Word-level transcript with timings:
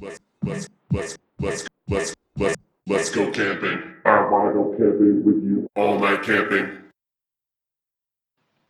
let's 0.00 0.18
let's 0.42 0.68
let's 1.38 1.68
let's 1.88 2.14
let's 2.36 2.56
let's 2.86 3.10
go 3.10 3.30
camping. 3.30 3.94
I 4.04 4.28
wanna 4.30 4.52
go 4.52 4.70
camping 4.76 5.24
with 5.24 5.42
you 5.42 5.68
all 5.76 5.98
night 5.98 6.22
camping. 6.22 6.78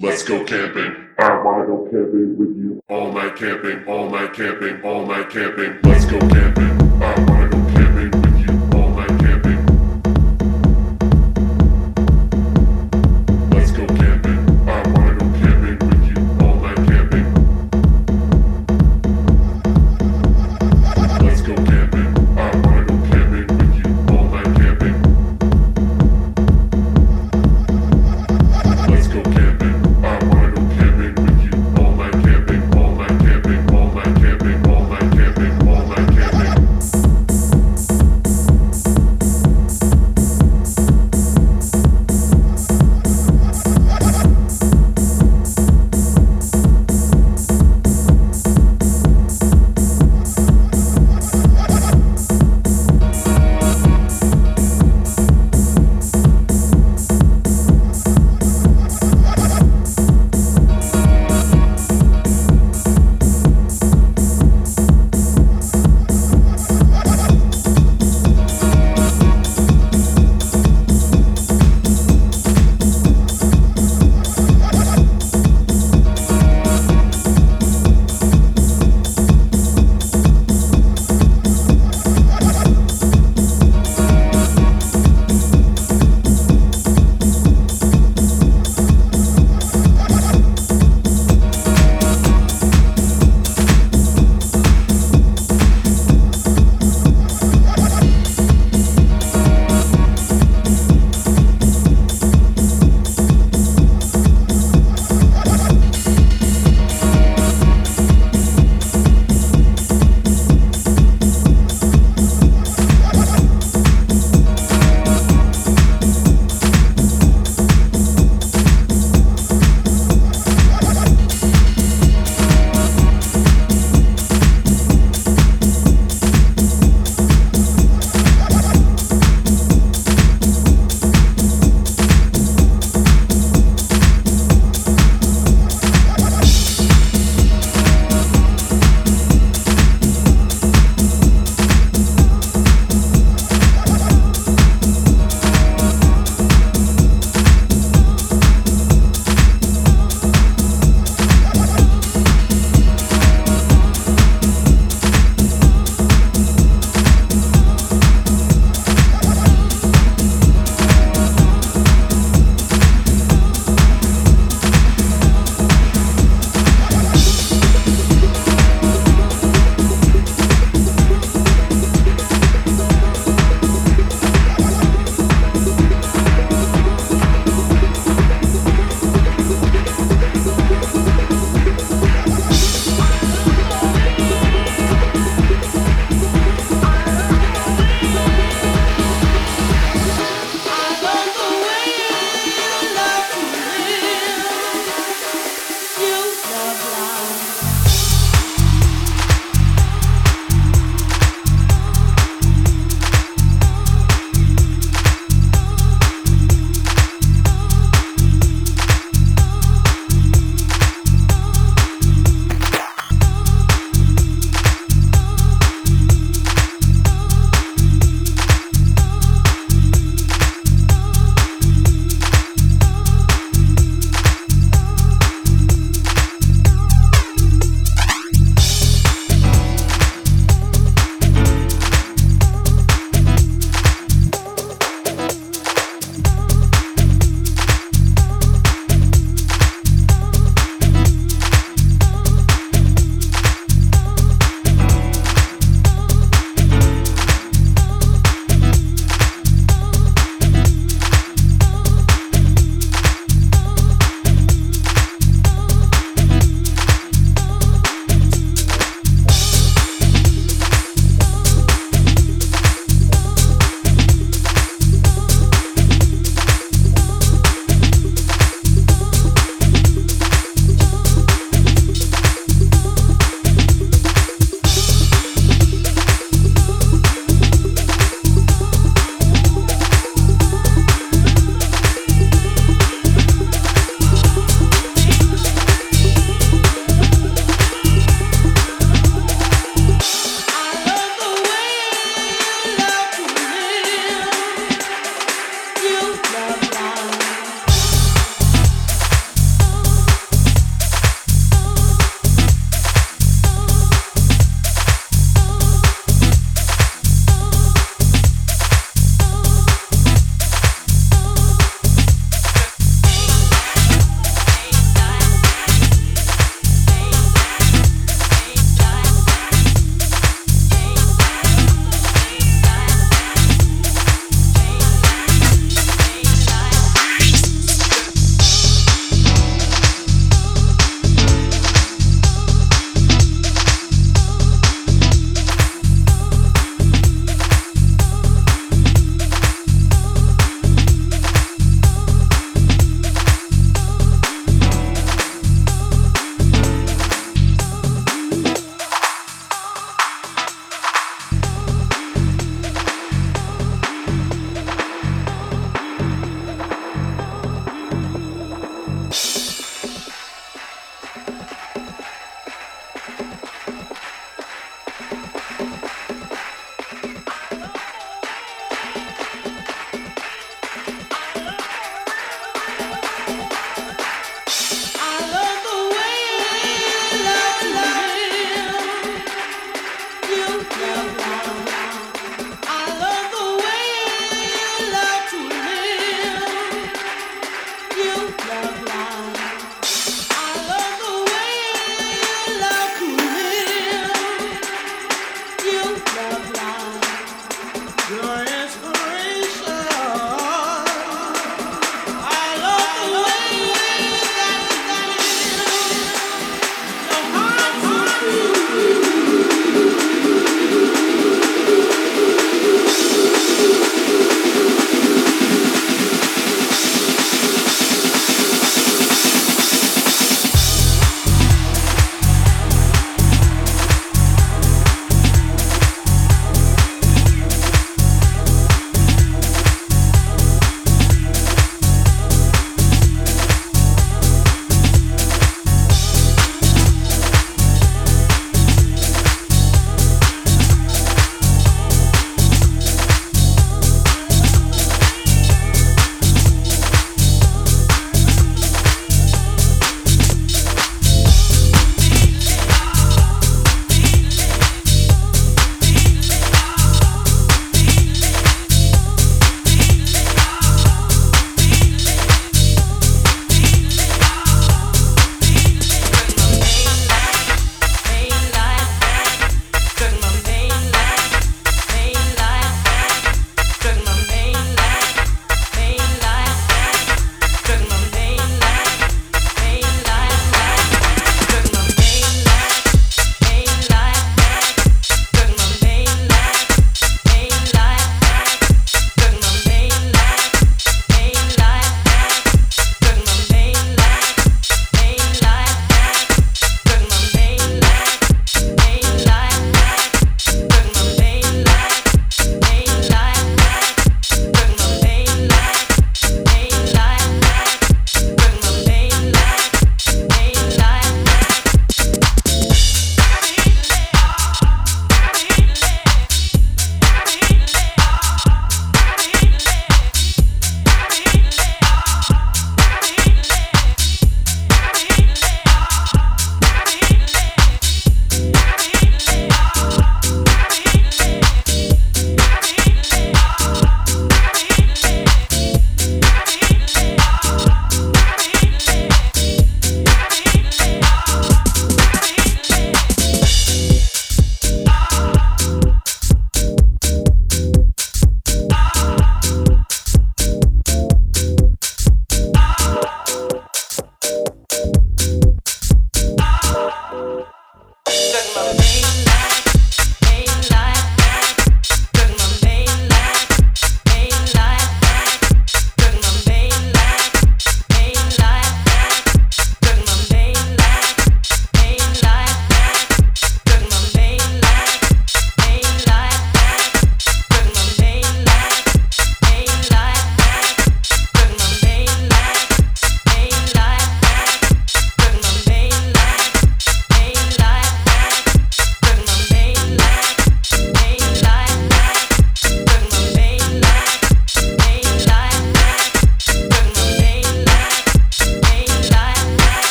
Let's 0.00 0.22
go 0.22 0.44
camping. 0.44 1.08
I 1.18 1.42
wanna 1.42 1.66
go 1.66 1.88
camping 1.90 2.36
with 2.38 2.56
you 2.56 2.80
all 2.88 3.12
night 3.12 3.36
camping, 3.36 3.86
all 3.86 4.08
night 4.10 4.32
camping, 4.32 4.82
all 4.82 5.06
night 5.06 5.30
camping. 5.30 5.78
Let's 5.82 6.04
go 6.06 6.18
camping. 6.18 7.02
I 7.02 7.14
wanna 7.18 7.37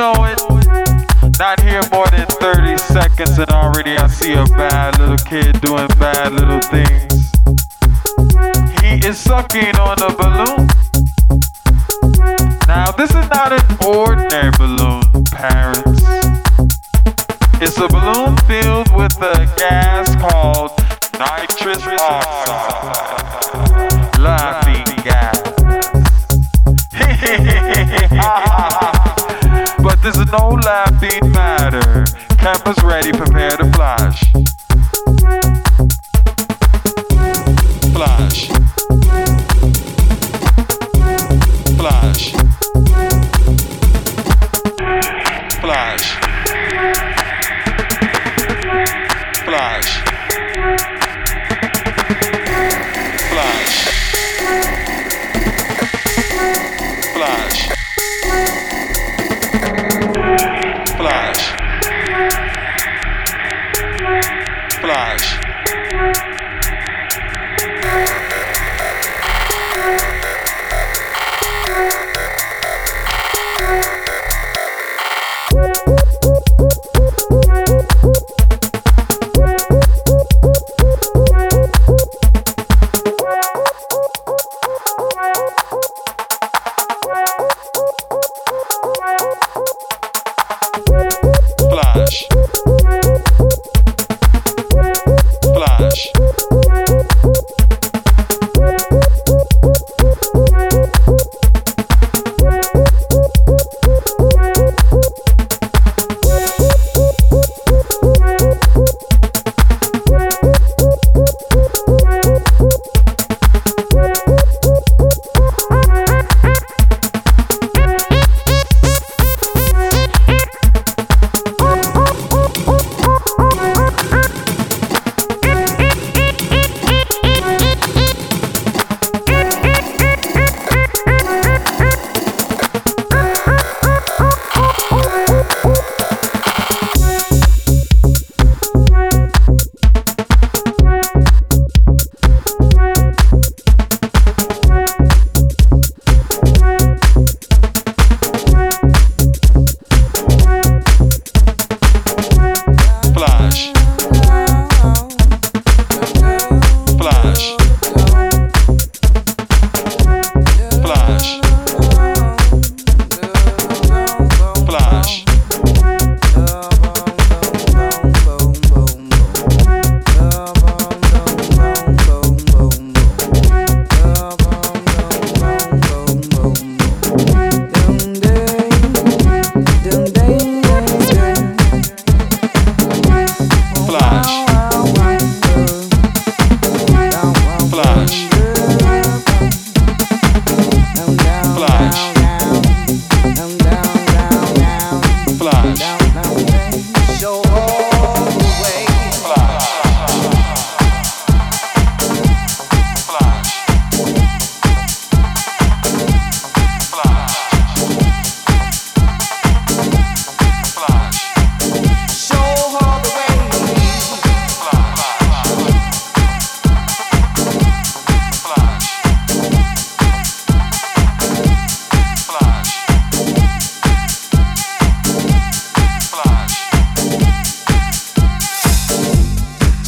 know 0.00 0.24
it, 0.24 0.40
not 1.38 1.60
here 1.60 1.82
more 1.92 2.06
than 2.06 2.26
30 2.26 2.78
seconds, 2.78 3.38
and 3.38 3.50
already 3.50 3.98
I 3.98 4.06
see 4.06 4.32
a 4.32 4.46
bad 4.46 4.98
little 4.98 5.18
kid 5.18 5.60
doing 5.60 5.88
bad 5.98 6.32
little 6.32 6.60
things. 6.72 7.30
He 8.80 9.06
is 9.06 9.18
sucking 9.18 9.76
on 9.76 10.00
a 10.00 10.08
balloon. 10.16 10.68
Now, 12.66 12.92
this 12.92 13.10
is 13.10 13.28
not 13.28 13.52
an 13.52 13.60
ordinary 13.86 14.52
balloon, 14.56 15.02
parents. 15.32 16.02
It's 17.60 17.76
a 17.76 17.88
balloon 17.88 18.38
filled 18.48 18.90
with 18.96 19.14
a 19.20 19.52
gas 19.58 20.16
called 20.16 20.70
nitrous 21.18 21.86
oxide. 22.00 23.18
Laughing 24.18 24.86
gas. 25.04 25.36
no 30.30 30.48
laughing 30.48 31.32
matter. 31.32 32.04
Campus 32.36 32.82
ready, 32.84 33.12
prepare 33.12 33.50
to. 33.50 33.70
Flash. 33.72 34.69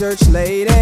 Church 0.03 0.29
lady, 0.31 0.82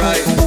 happening? 0.00 0.39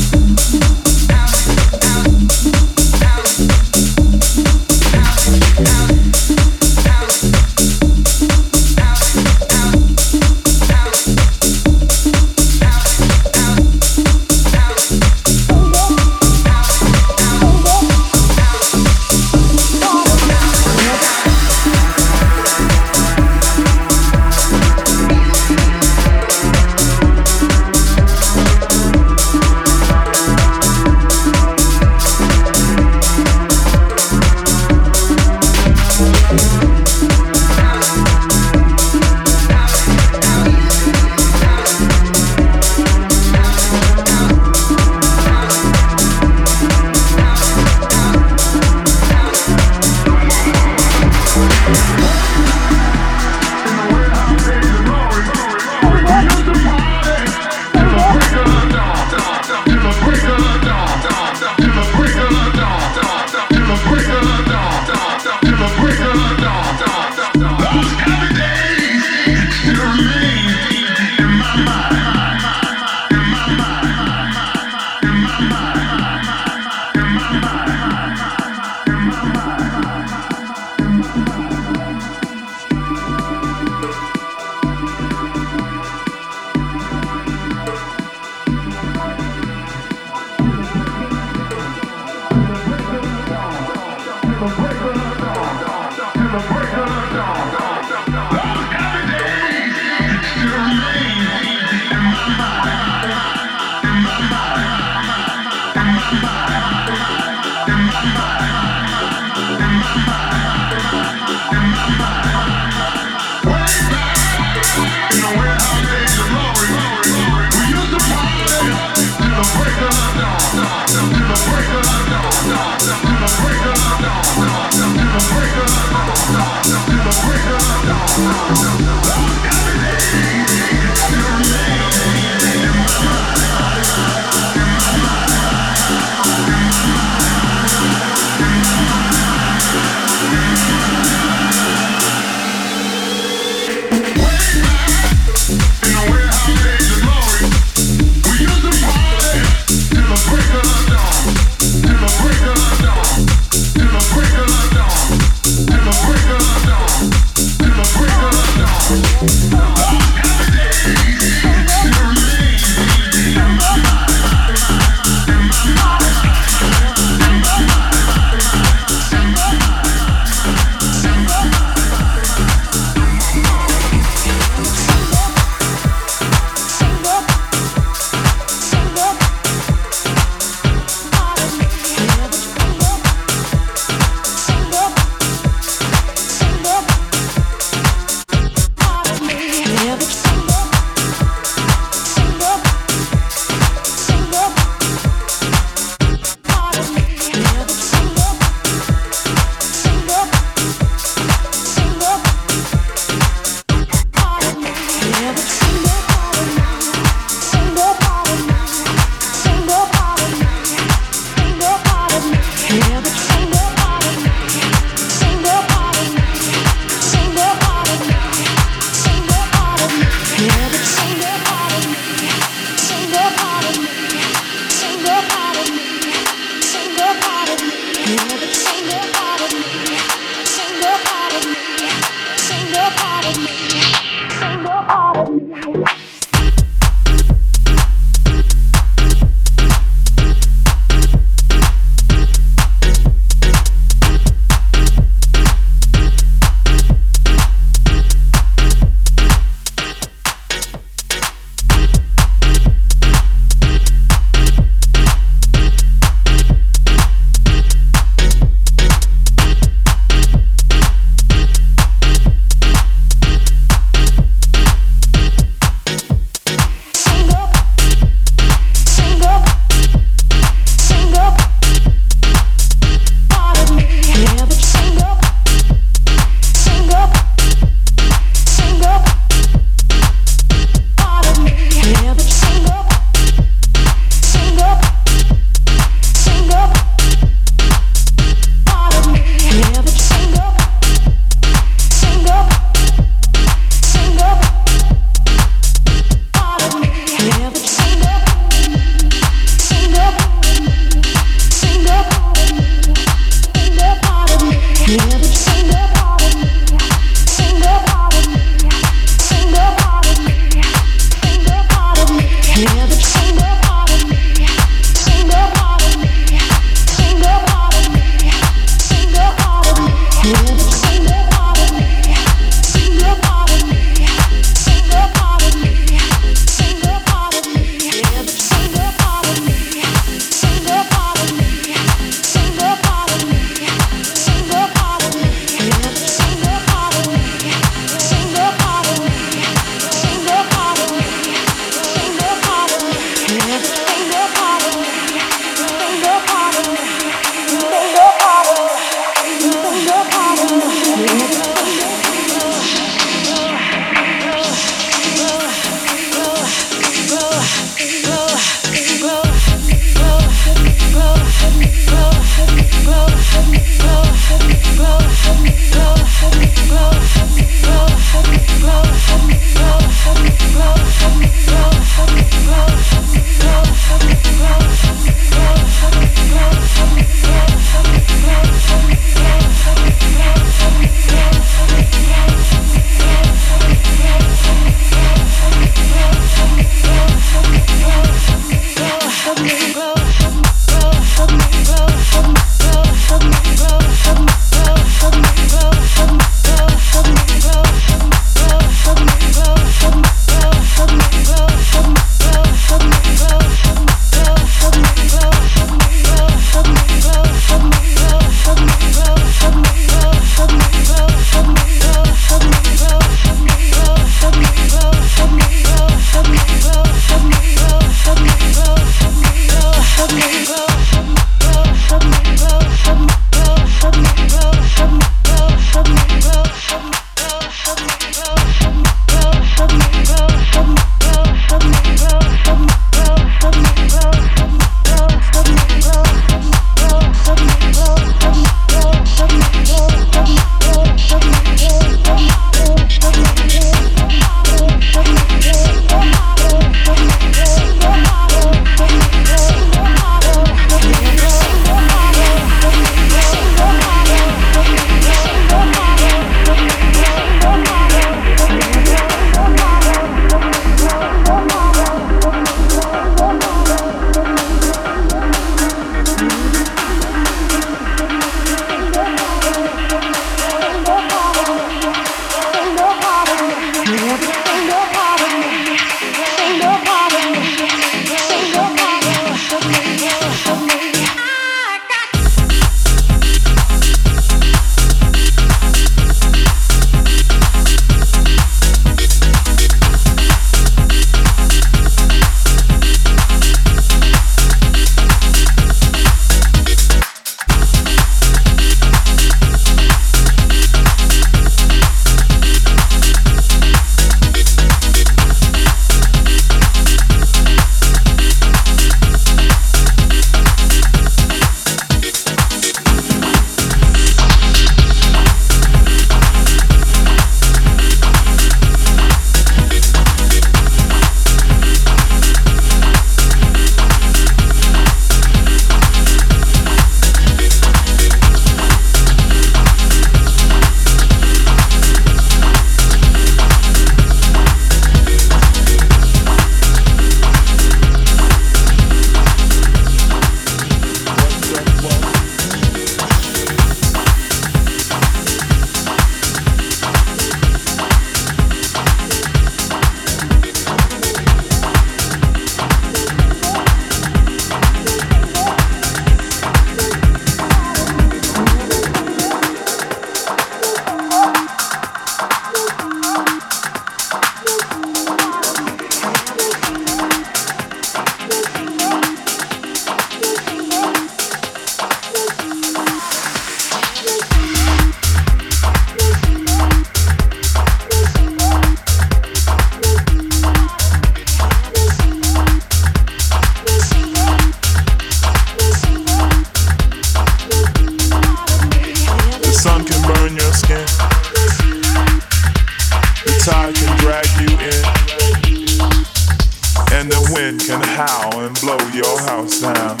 sound? 599.74 600.00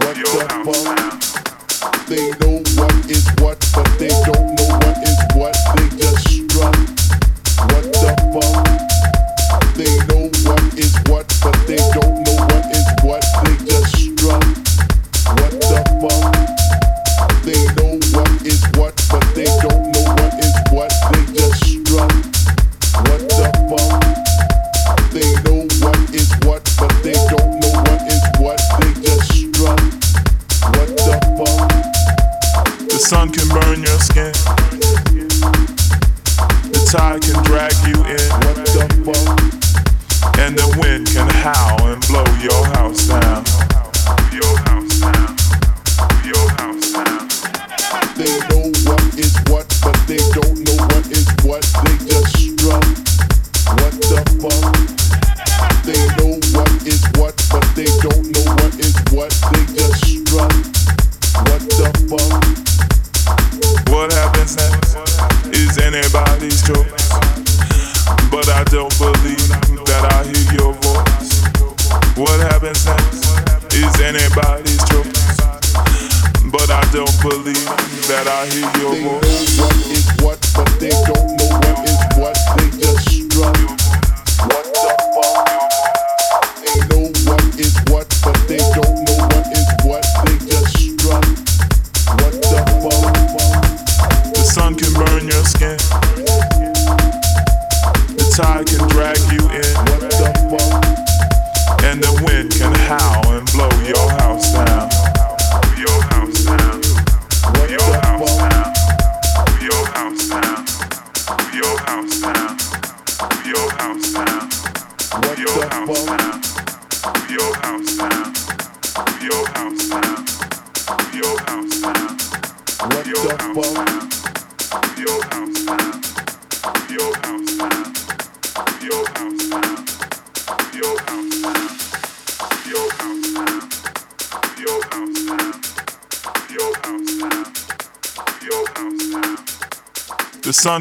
What 0.00 0.16
the 0.16 0.48
fuck? 0.64 2.06
They 2.08 2.30
know 2.40 2.62
what 2.76 2.94
is 3.10 3.26
what, 3.40 3.58
but 3.74 3.98
they 3.98 4.08
don't 4.08 4.51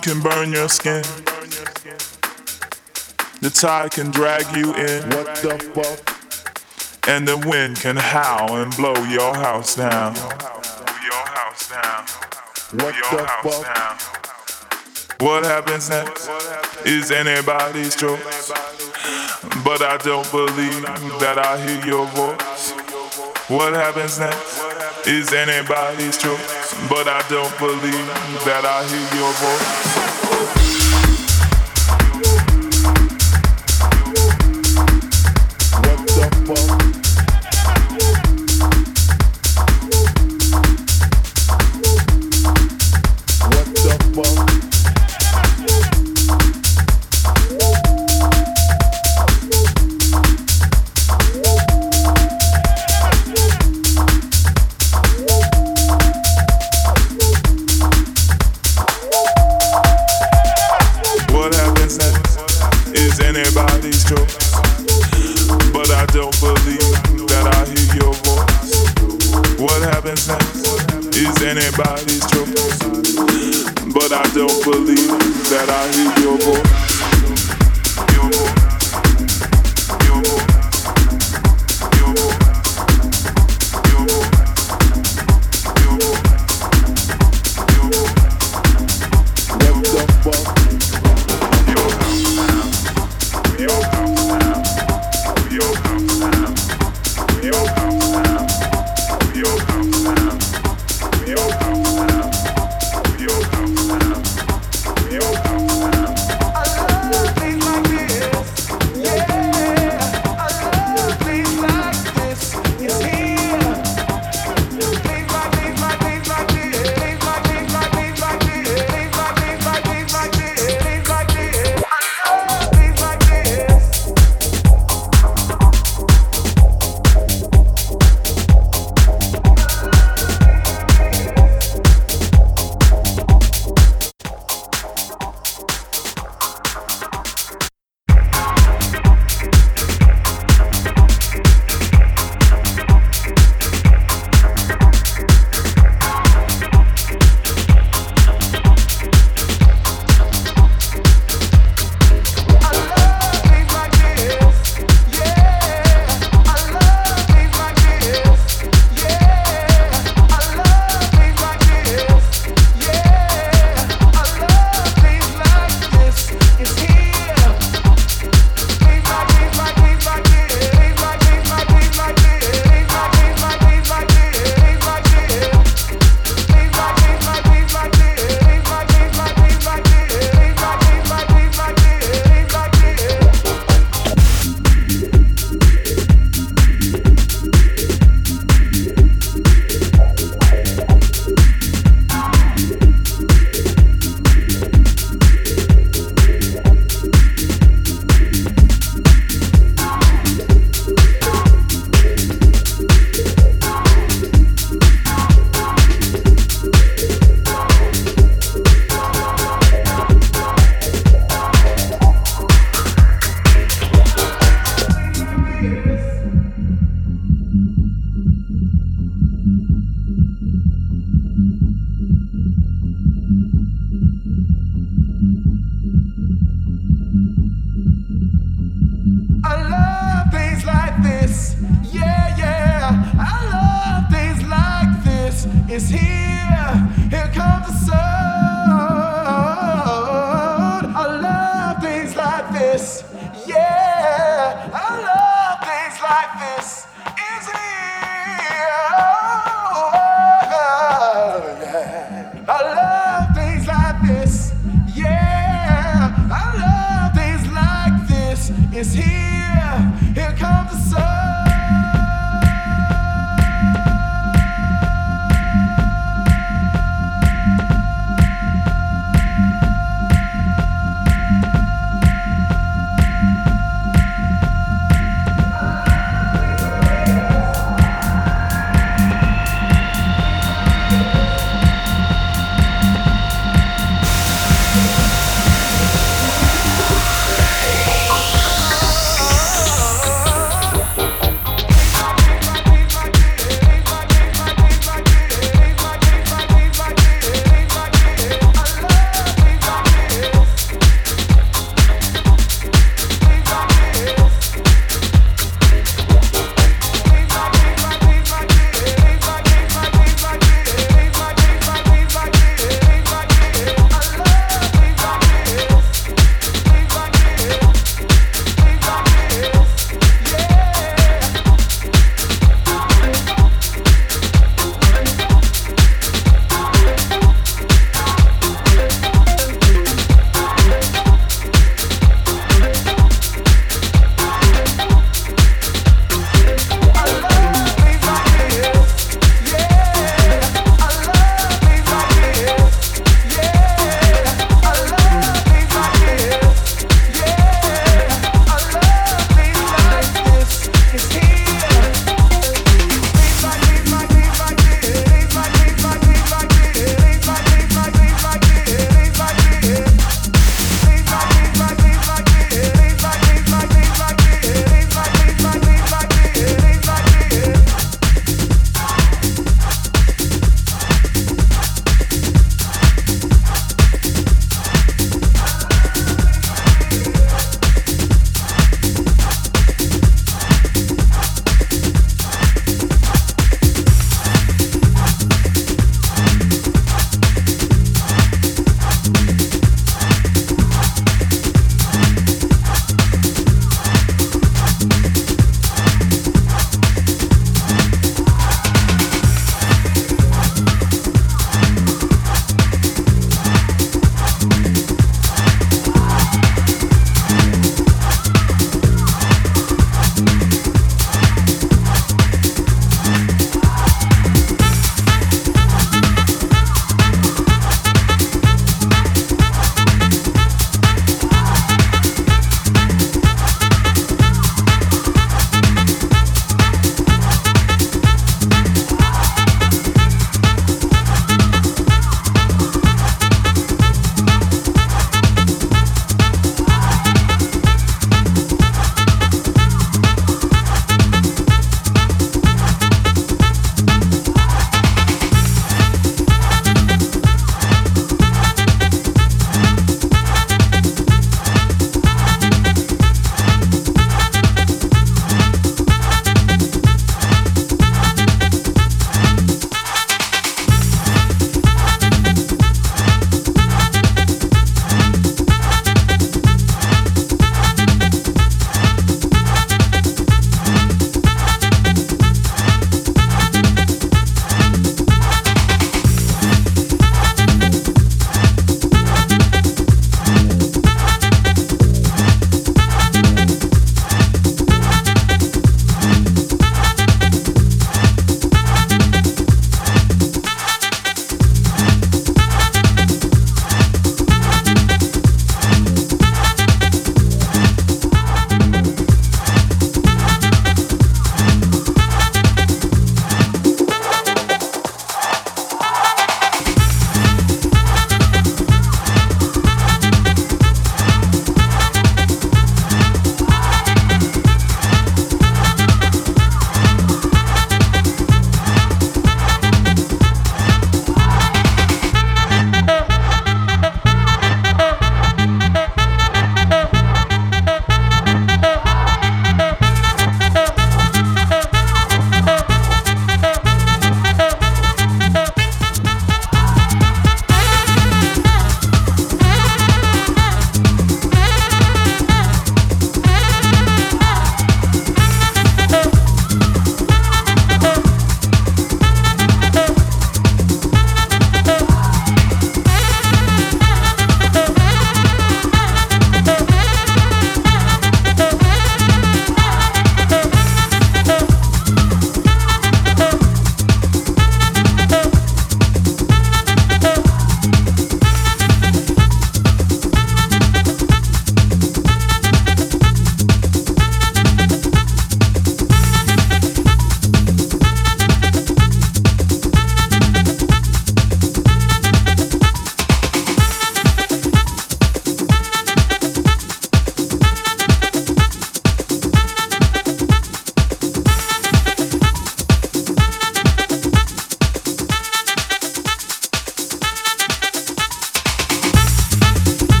can 0.00 0.20
burn 0.20 0.52
your 0.52 0.68
skin. 0.68 1.02
The 3.40 3.50
tide 3.50 3.92
can 3.92 4.10
drag 4.10 4.44
you 4.56 4.74
in. 4.74 5.02
What 5.10 5.36
the 5.36 5.58
fuck? 5.74 7.08
And 7.08 7.26
the 7.26 7.38
wind 7.38 7.76
can 7.80 7.96
howl 7.96 8.56
and 8.56 8.74
blow 8.76 8.94
your 9.04 9.34
house 9.34 9.76
down. 9.76 10.14
Your 10.14 11.24
house 11.38 11.68
down. 11.70 12.04
What 12.80 12.94
the 13.10 13.50
fuck? 13.50 13.74
Down. 13.74 13.96
What 15.20 15.44
happens 15.44 15.88
next 15.90 16.28
is 16.84 17.10
anybody's 17.10 17.96
choice. 17.96 18.52
But 19.64 19.82
I 19.82 19.98
don't 20.02 20.30
believe 20.30 20.82
that 21.20 21.38
I 21.38 21.58
hear 21.66 21.86
your 21.86 22.06
voice. 22.06 22.72
What 23.48 23.72
happens 23.72 24.18
next 24.18 25.06
is 25.06 25.32
anybody's 25.32 26.18
choice 26.18 26.57
but 26.88 27.06
I 27.06 27.22
don't 27.28 27.56
believe 27.58 28.06
that 28.44 28.64
I 28.64 28.86
hear 28.88 29.20
your 29.20 29.32
voice. 29.32 29.97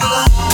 love. 0.00 0.53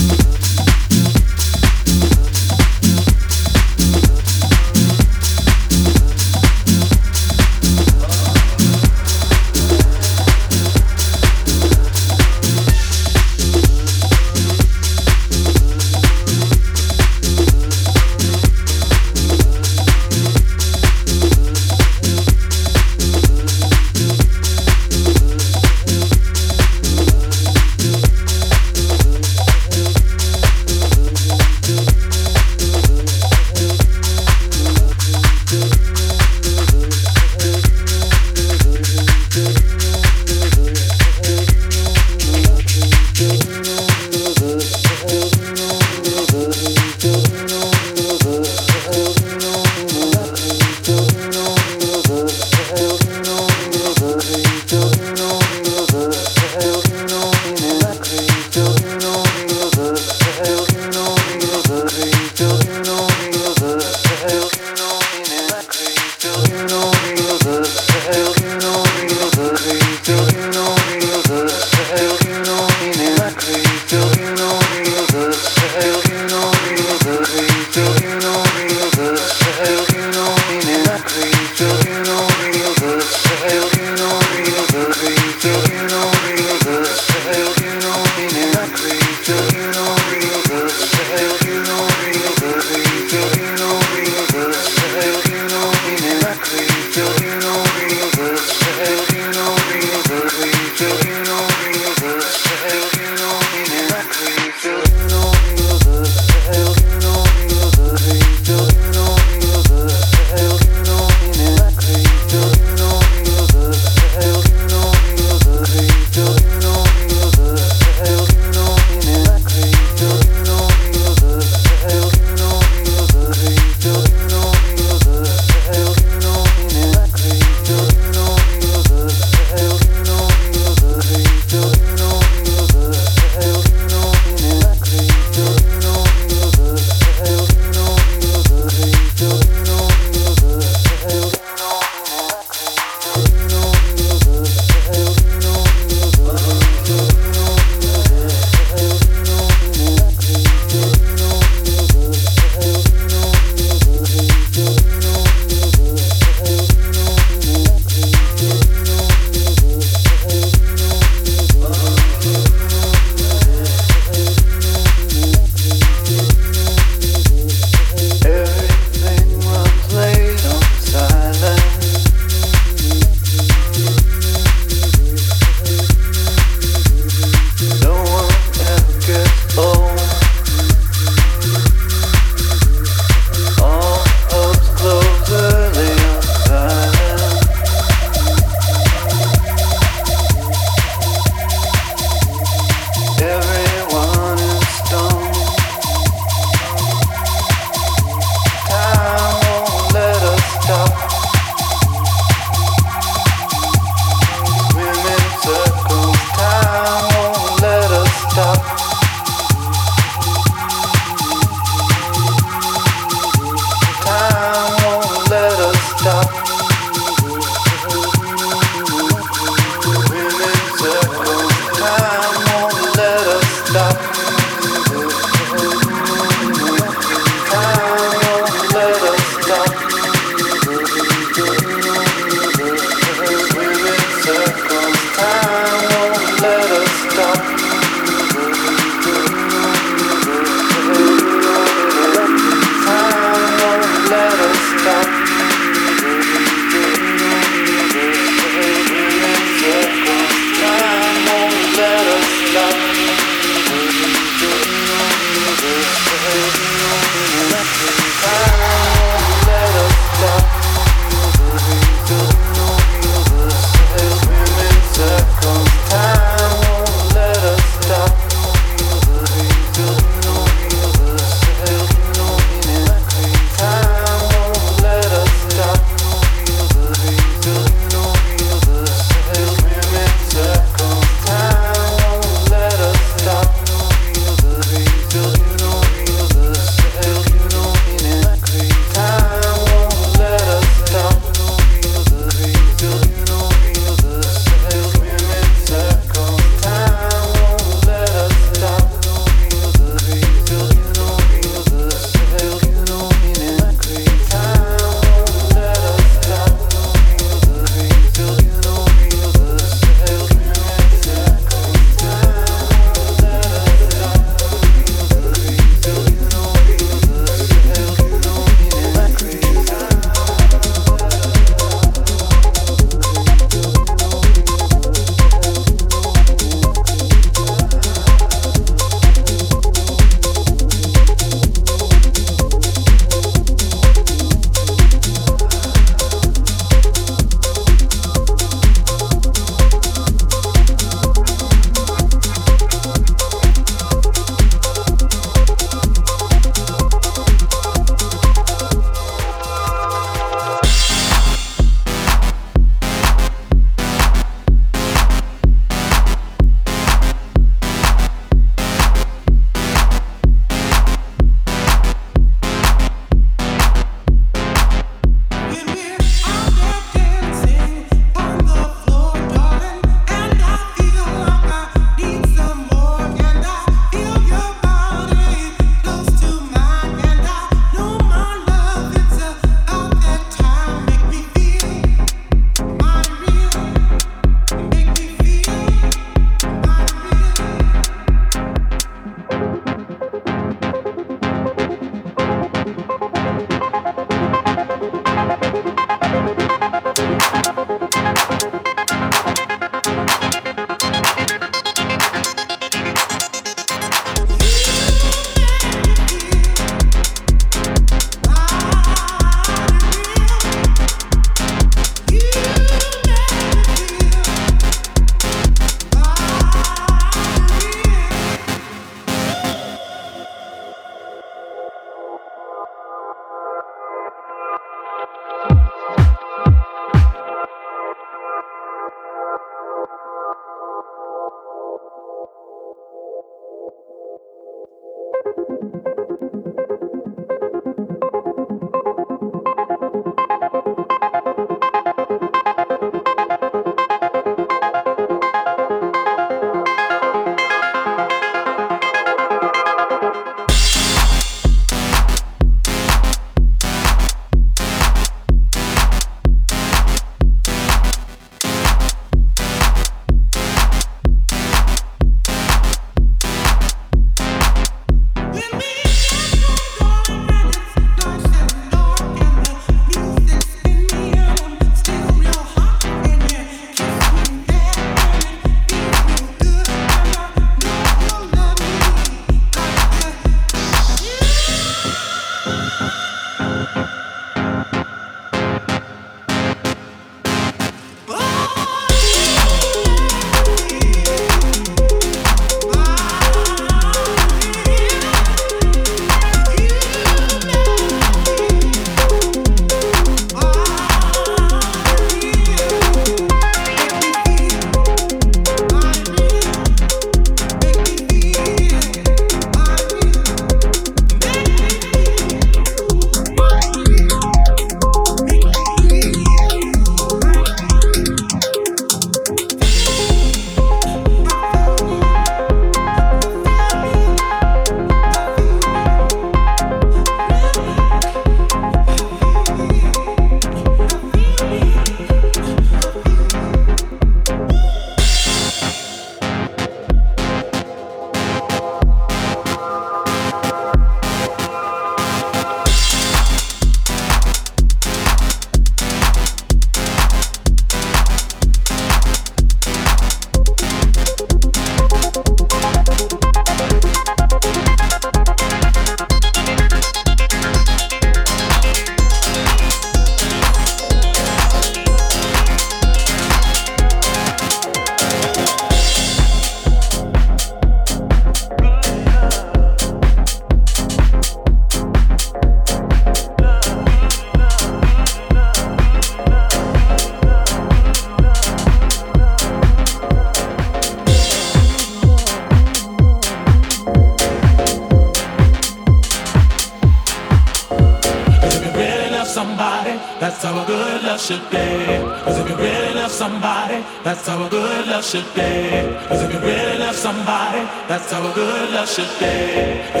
That's 597.91 598.09
how 598.09 598.31
a 598.31 598.33
good 598.33 598.69
love 598.69 598.87
should 598.87 599.19
be. 599.19 600.00